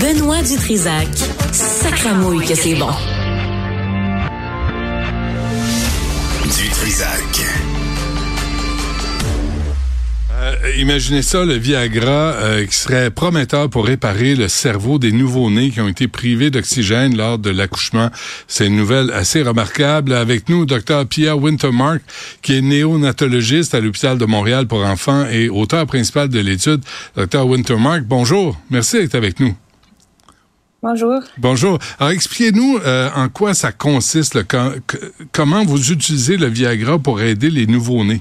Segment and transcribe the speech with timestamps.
[0.00, 1.08] Benoît Dutrisac.
[1.52, 2.90] Sacramouille que c'est bon.
[6.44, 7.46] Dutrisac.
[10.34, 15.70] Euh, imaginez ça, le Viagra euh, qui serait prometteur pour réparer le cerveau des nouveaux-nés
[15.70, 18.10] qui ont été privés d'oxygène lors de l'accouchement.
[18.48, 20.12] C'est une nouvelle assez remarquable.
[20.12, 22.02] Avec nous, Dr Pierre Wintermark,
[22.42, 26.82] qui est néonatologiste à l'hôpital de Montréal pour enfants et auteur principal de l'étude.
[27.16, 28.60] Dr Wintermark, bonjour.
[28.70, 29.56] Merci d'être avec nous.
[30.82, 31.20] Bonjour.
[31.38, 31.78] Bonjour.
[31.98, 34.38] Alors, expliquez-nous euh, en quoi ça consiste,
[35.32, 38.20] comment vous utilisez le Viagra pour aider les nouveaux-nés.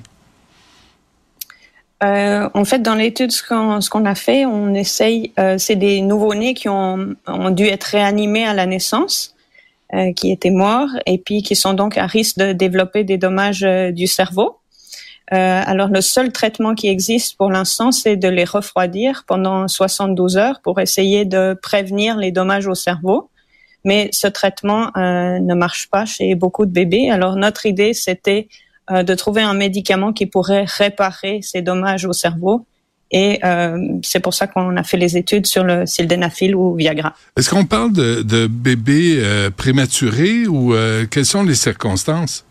[2.04, 3.44] Euh, en fait, dans l'étude, ce
[3.90, 8.46] qu'on a fait, on essaye, euh, c'est des nouveaux-nés qui ont, ont, dû être réanimés
[8.46, 9.36] à la naissance,
[10.18, 14.08] qui étaient morts, et puis qui sont donc à risque de développer des dommages du
[14.08, 14.58] cerveau.
[15.34, 20.38] Euh, alors, le seul traitement qui existe pour l'instant, c'est de les refroidir pendant 72
[20.38, 23.30] heures pour essayer de prévenir les dommages au cerveau.
[23.84, 27.12] Mais ce traitement ne marche pas chez beaucoup de bébés.
[27.12, 28.48] Alors, notre idée, c'était
[28.92, 32.68] euh, de trouver un médicament qui pourrait réparer ces dommages au cerveau.
[33.10, 37.16] Et euh, c'est pour ça qu'on a fait les études sur le sildenafil ou Viagra.
[37.36, 42.46] Est-ce qu'on parle de, de bébés euh, prématurés ou euh, quelles sont les circonstances?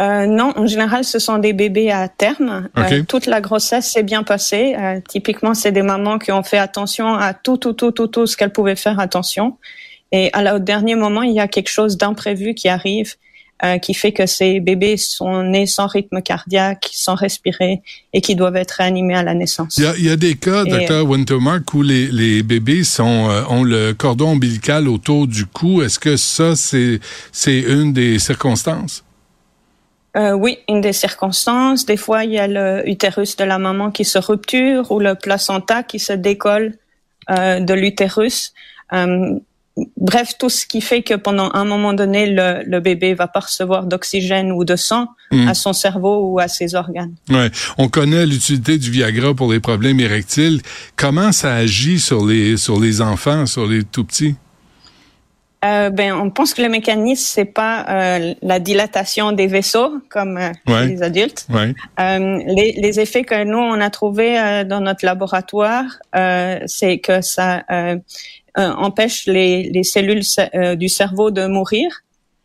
[0.00, 2.68] Euh, non, en général, ce sont des bébés à terme.
[2.76, 3.04] Okay.
[3.04, 4.74] toute la grossesse s'est bien passée.
[5.08, 8.36] typiquement, c'est des mamans qui ont fait attention à tout, tout, tout, tout, tout ce
[8.36, 9.58] qu'elles pouvaient faire attention.
[10.12, 13.14] Et à la, au dernier moment, il y a quelque chose d'imprévu qui arrive
[13.62, 17.82] euh, qui fait que ces bébés sont nés sans rythme cardiaque, sans respirer
[18.14, 19.76] et qui doivent être réanimés à la naissance.
[19.76, 23.28] Il y a, il y a des cas, docteur Wintermark, où les, les bébés sont,
[23.28, 25.82] euh, ont le cordon ombilical autour du cou.
[25.82, 27.00] Est-ce que ça, c'est
[27.44, 29.04] une des circonstances?
[30.16, 31.86] Euh, oui, une des circonstances.
[31.86, 35.14] Des fois, il y a le utérus de la maman qui se rupture ou le
[35.14, 36.74] placenta qui se décolle
[37.30, 38.52] euh, de l'utérus.
[38.92, 39.38] Euh,
[39.96, 43.40] bref, tout ce qui fait que pendant un moment donné, le, le bébé va pas
[43.40, 45.46] recevoir d'oxygène ou de sang mm.
[45.46, 47.14] à son cerveau ou à ses organes.
[47.28, 47.50] Ouais.
[47.78, 50.60] On connaît l'utilité du Viagra pour les problèmes érectiles.
[50.96, 54.34] Comment ça agit sur les, sur les enfants, sur les tout petits?
[55.62, 60.38] Euh, ben, on pense que le mécanisme c'est pas euh, la dilatation des vaisseaux comme
[60.38, 60.86] euh, ouais.
[60.86, 61.46] les adultes.
[61.50, 61.74] Ouais.
[62.00, 65.84] Euh, les, les, effets que nous on a trouvés euh, dans notre laboratoire,
[66.16, 67.62] euh, c'est que ça
[68.56, 70.22] empêche les, les cellules
[70.76, 72.04] du cerveau de mourir.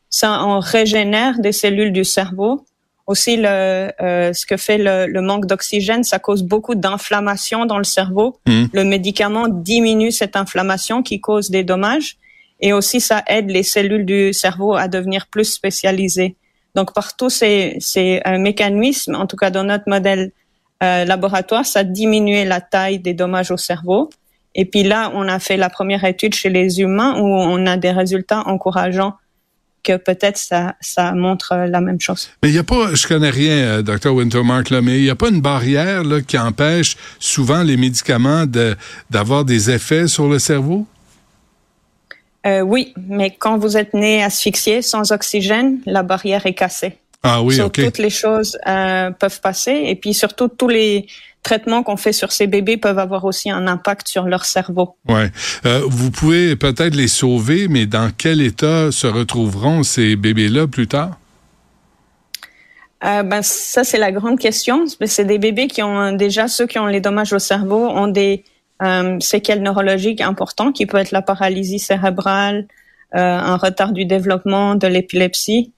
[0.10, 2.66] Ça en régénère des cellules du cerveau.
[3.08, 7.84] Aussi, le, ce que fait le, le manque d'oxygène, ça cause beaucoup d'inflammation dans le
[7.84, 8.40] cerveau.
[8.48, 8.66] Mmh.
[8.74, 12.18] Le médicament diminue cette inflammation qui cause des dommages
[12.60, 16.36] et aussi ça aide les cellules du cerveau à devenir plus spécialisées.
[16.76, 20.32] Donc par tous ces, ces euh, mécanismes, en tout cas dans notre modèle
[20.84, 24.10] euh, laboratoire, ça diminuait la taille des dommages au cerveau.
[24.56, 27.78] Et puis là, on a fait la première étude chez les humains où on a
[27.78, 29.16] des résultats encourageants
[29.84, 32.30] que peut-être ça, montre la même chose.
[32.42, 34.14] Mais il n'y a pas, je connais rien, euh, Dr.
[34.14, 38.46] Wintermark, mais il n'y a pas une barrière là, qui empêche souvent les médicaments
[39.10, 40.88] d'avoir des effets sur le cerveau?
[42.46, 46.98] Euh, oui, mais quand vous êtes né asphyxié sans oxygène, la barrière est cassée.
[47.24, 47.84] Ah oui, so, ok.
[47.84, 51.08] Toutes les choses euh, peuvent passer et puis surtout tous les
[51.42, 54.96] traitements qu'on fait sur ces bébés peuvent avoir aussi un impact sur leur cerveau.
[55.08, 55.32] Ouais.
[55.66, 60.88] Euh, vous pouvez peut-être les sauver, mais dans quel état se retrouveront ces bébés-là plus
[60.88, 61.18] tard?
[63.04, 64.86] Euh, ben ça c'est la grande question.
[65.06, 68.44] C'est des bébés qui ont déjà ceux qui ont les dommages au cerveau ont des
[68.82, 72.68] euh, séquelles neurologiques importantes qui peut être la paralysie cérébrale,
[73.16, 75.72] euh, un retard du développement, de l'épilepsie.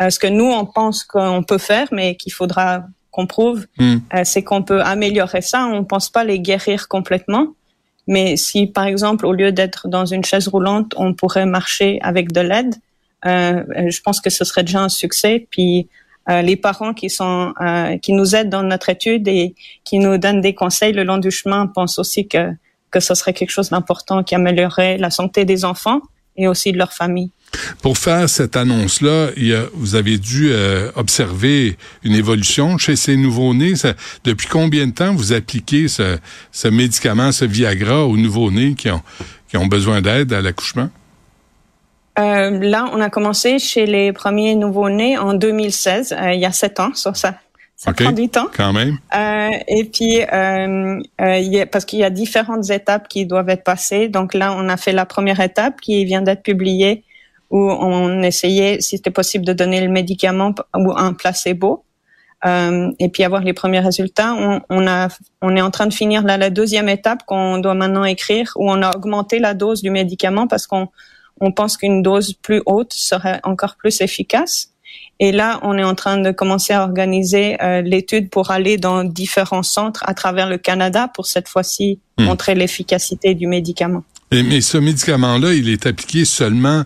[0.00, 3.96] Euh, ce que nous on pense qu'on peut faire, mais qu'il faudra qu'on prouve, Mm.
[4.14, 5.66] euh, c'est qu'on peut améliorer ça.
[5.66, 7.48] On pense pas les guérir complètement,
[8.06, 12.32] mais si par exemple au lieu d'être dans une chaise roulante, on pourrait marcher avec
[12.32, 12.74] de l'aide,
[13.24, 15.46] je pense que ce serait déjà un succès.
[15.50, 15.88] Puis
[16.28, 19.54] les parents qui sont euh, qui nous aident dans notre étude et
[19.84, 22.50] qui nous donnent des conseils le long du chemin pensent aussi que
[22.90, 26.00] que ce serait quelque chose d'important qui améliorerait la santé des enfants
[26.36, 27.30] et aussi de leur famille.
[27.82, 29.30] Pour faire cette annonce-là,
[29.74, 33.74] vous avez dû euh, observer une évolution chez ces nouveaux-nés.
[34.24, 36.18] Depuis combien de temps vous appliquez ce,
[36.50, 39.02] ce médicament, ce Viagra aux nouveaux-nés qui ont,
[39.48, 40.90] qui ont besoin d'aide à l'accouchement?
[42.18, 46.52] Euh, là, on a commencé chez les premiers nouveaux-nés en 2016, euh, il y a
[46.52, 47.34] sept ans, sur ça.
[47.76, 48.02] Ça OK.
[48.02, 48.46] prend du temps.
[48.56, 48.98] Quand même.
[49.16, 53.48] Euh, et puis, euh, euh, y a, parce qu'il y a différentes étapes qui doivent
[53.48, 54.08] être passées.
[54.08, 57.02] Donc là, on a fait la première étape qui vient d'être publiée,
[57.50, 61.84] où on essayait, si c'était possible, de donner le médicament ou un placebo.
[62.46, 64.34] euh, et puis avoir les premiers résultats.
[64.34, 65.08] On, on, a,
[65.42, 68.70] on est en train de finir là, la deuxième étape qu'on doit maintenant écrire, où
[68.70, 70.88] on a augmenté la dose du médicament parce qu'on
[71.40, 74.70] on pense qu'une dose plus haute serait encore plus efficace.
[75.20, 79.04] Et là, on est en train de commencer à organiser euh, l'étude pour aller dans
[79.04, 82.24] différents centres à travers le Canada pour cette fois-ci hmm.
[82.24, 84.02] montrer l'efficacité du médicament.
[84.32, 86.82] mais ce médicament-là, il est appliqué seulement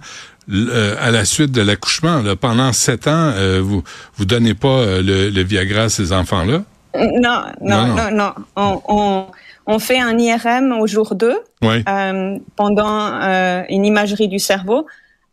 [0.50, 2.22] euh, à la suite de l'accouchement.
[2.38, 3.82] Pendant sept ans, euh, vous
[4.16, 6.64] vous donnez pas le, le Viagra à ces enfants-là?
[6.94, 8.32] Non, non, non, non.
[8.56, 9.26] On, on,
[9.68, 14.86] on, fait un IRM au jour 2 euh, pendant euh, une imagerie du cerveau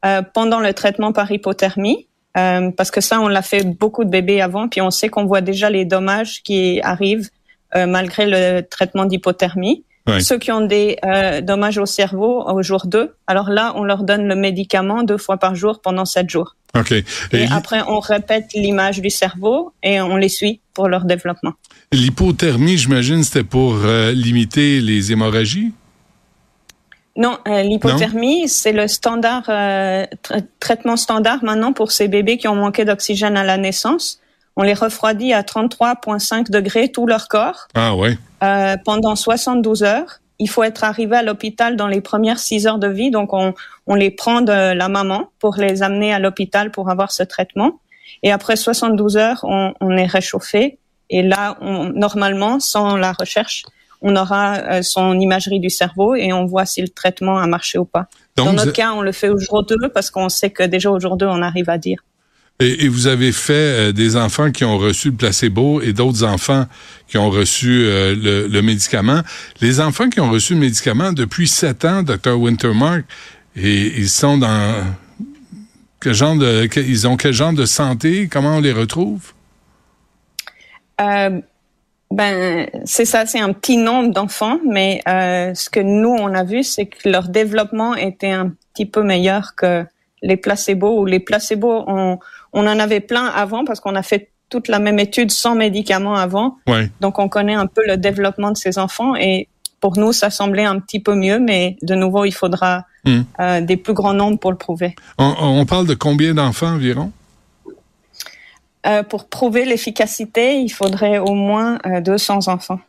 [0.05, 2.07] euh, pendant le traitement par hypothermie.
[2.33, 5.39] Parce que ça, on l'a fait beaucoup de bébés avant, puis on sait qu'on voit
[5.39, 7.29] déjà les dommages qui arrivent
[7.73, 9.85] malgré le traitement d'hypothermie.
[10.19, 10.97] Ceux qui ont des
[11.43, 15.37] dommages au cerveau au jour 2, alors là, on leur donne le médicament deux fois
[15.37, 16.57] par jour pendant sept jours.
[16.75, 16.91] OK.
[16.91, 21.53] Et, et après, on répète l'image du cerveau et on les suit pour leur développement.
[21.91, 23.77] L'hypothermie, j'imagine, c'était pour
[24.13, 25.71] limiter les hémorragies?
[27.17, 30.05] Non, euh, l'hypothermie, c'est le standard euh,
[30.59, 34.19] traitement standard maintenant pour ces bébés qui ont manqué d'oxygène à la naissance.
[34.57, 37.67] On les refroidit à 33,5 degrés tout leur corps.
[37.73, 38.17] Ah ouais.
[38.43, 40.19] Euh, pendant 72 heures.
[40.39, 43.53] Il faut être arrivé à l'hôpital dans les premières 6 heures de vie, donc on,
[43.87, 47.79] on les prend de la maman pour les amener à l'hôpital pour avoir ce traitement.
[48.23, 50.77] Et après 72 heures, on, on est réchauffé.
[51.09, 53.63] Et là, on, normalement, sans la recherche,
[54.01, 57.77] on aura euh, son imagerie du cerveau et on voit si le traitement a marché
[57.77, 58.07] ou pas.
[58.35, 60.99] Dans notre cas, on le fait au jour 2 parce qu'on sait que déjà au
[60.99, 62.03] jour 2, on arrive à dire.
[62.59, 63.53] Et, vous avez fait
[63.89, 66.65] euh, des enfants qui ont reçu le placebo et d'autres enfants
[67.07, 69.21] qui ont reçu euh, le, médicament.
[69.61, 72.39] Les enfants qui ont reçu le médicament depuis 7 ans, Dr.
[72.39, 73.03] Wintermark,
[73.57, 74.85] et ils sont dans
[75.99, 78.29] quel genre de, ils ont quel genre de santé?
[78.31, 79.33] Comment on les retrouve?
[82.11, 86.45] Ben, c'est ça, c'est un petit nombre d'enfants, mais euh, ce que nous, on a
[86.45, 89.83] vu, c'est que leur développement était un petit peu meilleur que
[90.21, 92.19] les placebos, ou les placebos, on,
[92.55, 96.15] on en avait plein avant parce qu'on a fait toute la même étude sans médicaments
[96.15, 96.57] avant.
[96.67, 96.89] Ouais.
[97.01, 99.47] Donc, on connaît un peu le développement de ces enfants et
[99.81, 103.21] pour nous, ça semblait un petit peu mieux, mais de nouveau, il faudra hmm.
[103.39, 104.95] euh, des plus grands nombres pour le prouver.
[105.17, 107.11] On, on parle de combien d'enfants environ?
[108.87, 112.79] Euh, pour prouver l'efficacité, il faudrait au moins 200 euh, enfants.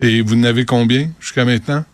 [0.00, 1.84] Et vous en avez combien jusqu'à maintenant?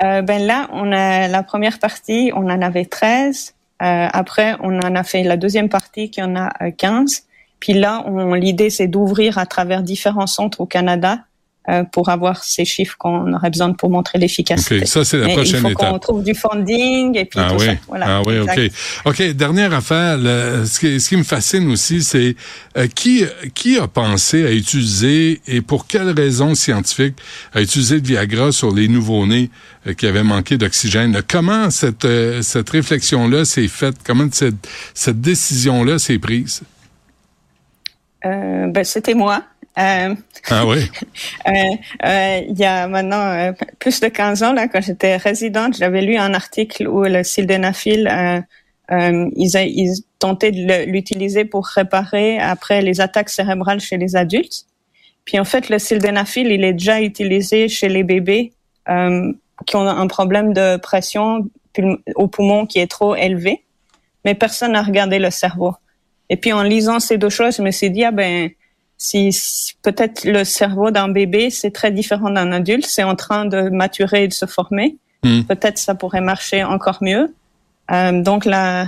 [0.00, 3.54] Ben là, on a la première partie, on en avait 13.
[3.82, 7.24] Euh, après, on en a fait la deuxième partie qui en a 15.
[7.58, 11.31] Puis là, l'idée, c'est d'ouvrir à travers différents centres au Canada euh,
[11.92, 14.80] pour avoir ces chiffres qu'on aurait besoin pour montrer l'efficacité.
[14.80, 15.70] OK, ça c'est la prochaine étape.
[15.70, 17.66] Il faut qu'on trouve du funding et puis ah tout oui.
[17.66, 17.72] ça.
[17.86, 18.60] Voilà, ah oui, OK.
[19.04, 22.34] OK, dernière affaire, ce, qui, ce, qui, me fascine aussi, c'est
[22.76, 23.24] euh, qui
[23.54, 27.16] qui a pensé à utiliser et pour quelles raisons scientifiques
[27.54, 29.50] à utiliser le Viagra sur les nouveau-nés
[29.86, 31.22] euh, qui avaient manqué d'oxygène?
[31.28, 32.06] Comment cette
[32.42, 33.96] cette réflexion là s'est faite?
[34.04, 36.62] Comment cette cette décision là s'est prise?
[38.24, 39.42] Ben, c'était moi.
[39.78, 40.14] Euh,
[40.50, 40.78] ah oui.
[41.46, 41.52] Euh,
[42.04, 46.02] euh, il y a maintenant euh, plus de 15 ans, là, quand j'étais résidente, j'avais
[46.02, 48.08] lu un article où le sildenafil,
[48.90, 54.66] ils, ils tentaient de l'utiliser pour réparer après les attaques cérébrales chez les adultes.
[55.24, 58.52] Puis en fait, le sildenafil, il est déjà utilisé chez les bébés
[58.86, 61.48] qui ont un problème de pression
[62.14, 63.64] au poumon qui est trop élevé,
[64.24, 65.74] mais personne n'a regardé le cerveau.
[66.28, 68.50] Et puis en lisant ces deux choses, je me suis dit ah ben
[69.02, 73.68] si, peut-être le cerveau d'un bébé, c'est très différent d'un adulte, c'est en train de
[73.68, 74.96] maturer et de se former.
[75.24, 75.42] Hmm.
[75.42, 77.34] Peut-être ça pourrait marcher encore mieux.
[77.90, 78.86] Euh, donc la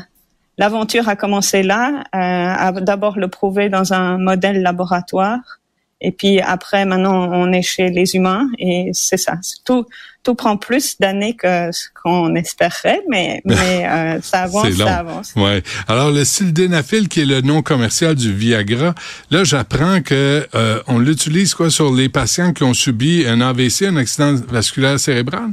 [0.57, 5.59] l'aventure a commencé là, euh, à d'abord le prouver dans un modèle laboratoire,
[6.01, 9.35] et puis après, maintenant, on est chez les humains et c'est ça.
[9.65, 9.87] Tout,
[10.23, 15.33] tout prend plus d'années que ce qu'on espérait, mais, mais euh, ça avance, ça avance.
[15.37, 15.63] Ouais.
[15.89, 18.95] Alors le sildenafil, qui est le nom commercial du Viagra,
[19.31, 23.83] là, j'apprends que euh, on l'utilise quoi sur les patients qui ont subi un AVC,
[23.83, 25.51] un accident vasculaire cérébral?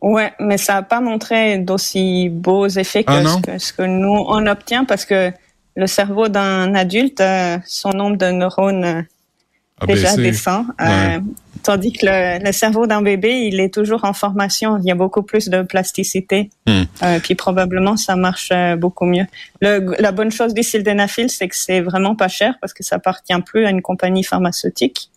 [0.00, 3.82] Ouais, mais ça n'a pas montré d'aussi beaux effets que, ah, ce que, ce que
[3.82, 5.32] nous on obtient parce que
[5.78, 10.66] le cerveau d'un adulte, euh, son nombre de neurones euh, déjà descend.
[10.80, 11.20] Euh,
[11.62, 14.78] tandis que le, cerveau d'un bébé, il est toujours en formation.
[14.78, 16.50] Il y a beaucoup plus de plasticité.
[16.66, 16.82] Hmm.
[17.22, 19.26] puis probablement, ça marche beaucoup mieux.
[19.60, 23.40] la bonne chose du sildenafil, c'est que c'est vraiment pas cher parce que ça appartient
[23.46, 25.10] plus à une compagnie pharmaceutique.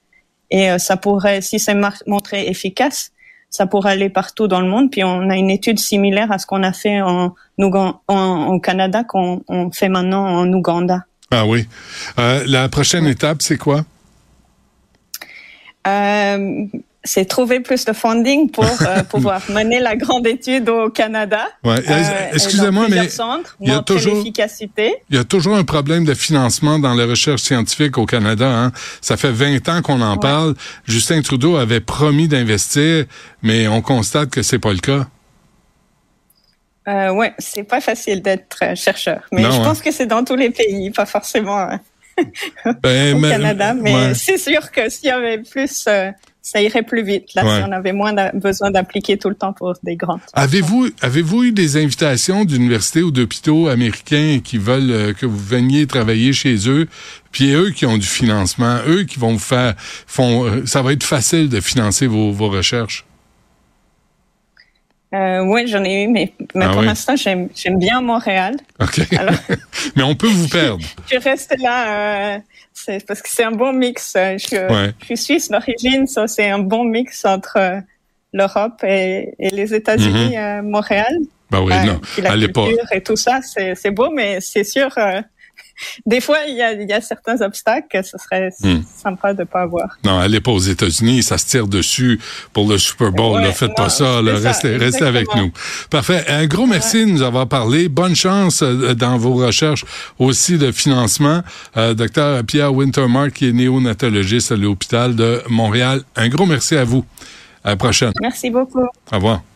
[0.52, 3.12] Et ça pourrait, si c'est montré efficace,
[3.52, 4.90] ça pourrait aller partout dans le monde.
[4.90, 7.36] Puis on a une étude similaire à ce qu'on a fait en,
[8.08, 11.06] en, Canada qu'on fait maintenant en Ouganda.
[11.30, 11.68] Ah oui.
[12.18, 13.86] Euh, la prochaine étape, c'est quoi?
[15.88, 16.66] Euh,
[17.04, 21.48] c'est trouver plus de funding pour euh, pouvoir mener la grande étude au Canada.
[21.64, 21.80] Ouais.
[21.90, 22.98] Euh, Excusez-moi, mais
[23.60, 27.42] il y a toujours il y a toujours un problème de financement dans la recherche
[27.42, 28.48] scientifique au Canada.
[28.48, 28.72] Hein.
[29.02, 30.20] Ça fait 20 ans qu'on en Ouais.
[30.20, 30.54] parle.
[30.86, 33.06] Justin Trudeau avait promis d'investir,
[33.42, 35.08] mais on constate que c'est pas le cas.
[36.88, 39.64] Euh, ouais, c'est pas facile d'être euh, chercheur, mais Non, je hein.
[39.64, 42.24] pense que c'est dans tous les pays, pas forcément euh,
[42.82, 44.14] Ben, au mais- Canada, mais ouais.
[44.16, 46.10] c'est sûr que s'il y avait plus, euh,
[46.44, 47.34] ça irait plus vite.
[47.36, 47.58] Là, Ouais.
[47.58, 50.20] si on avait moins besoin d'appliquer tout le temps pour des grandes.
[50.34, 55.86] Avez-vous avez-vous eu des invitations d'universités ou d'hôpitaux américains qui veulent euh, que vous veniez
[55.86, 56.88] travailler chez eux,
[57.32, 60.94] puis eux qui ont du financement, eux qui vont vous faire font euh, ça va
[60.94, 63.06] être facile de financer vos, vos recherches.
[65.14, 66.86] Euh, oui, j'en ai eu, mais, mais Ah pour oui?
[66.86, 68.56] l'instant, j'aime bien Montréal.
[68.80, 69.02] OK.
[69.18, 69.34] Alors-
[69.98, 70.86] Mais on peut vous perdre.
[71.12, 72.40] Je reste là, euh,
[72.86, 74.14] c'est parce que c'est un bon mix.
[74.16, 74.92] Je, suis- Ouais.
[75.02, 77.80] je suis suisse d'origine, ça c'est un bon mix entre euh,
[78.34, 81.14] l'Europe et, et les États-Unis, euh, Montréal.
[81.50, 82.00] Ben oui, non.
[82.18, 82.66] la pas.
[82.68, 85.22] culture et tout ça, c'est c'est beau, mais c'est sûr, euh,
[86.06, 88.82] des fois il y a, il y a certains obstacles que ce serait Hmm.
[89.02, 89.98] sympa de pas avoir.
[90.04, 92.20] Non, allez pas aux États-Unis, ça se tire dessus
[92.54, 93.38] pour le Super Bowl.
[93.38, 94.40] Ouais, là, faites pas ça, là.
[94.40, 95.52] ça, Restez, restez avec nous.
[95.90, 96.24] Parfait.
[96.28, 97.88] Un gros merci de nous avoir parlé.
[97.90, 99.86] Bonne chance euh, dans vos recherches
[100.20, 101.42] aussi de financement.
[101.78, 106.02] Euh, Docteur Pierre Wintermark, qui est néonatologiste à l'hôpital de Montréal.
[106.16, 107.06] Un gros merci à vous.
[107.64, 108.12] À la prochaine.
[108.22, 108.82] Merci beaucoup.
[108.84, 109.51] Au revoir.